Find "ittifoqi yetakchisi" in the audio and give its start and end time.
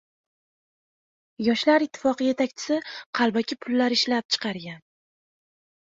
1.87-2.79